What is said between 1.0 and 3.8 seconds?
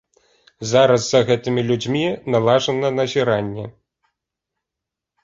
за гэтымі людзьмі наладжана назіранне.